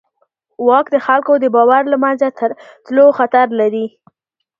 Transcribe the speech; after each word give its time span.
واک 0.67 0.85
د 0.93 0.97
خلکو 1.05 1.33
د 1.39 1.45
باور 1.55 1.83
له 1.91 1.97
منځه 2.03 2.27
تلو 2.85 3.05
خطر 3.17 3.45
لري. 3.59 3.85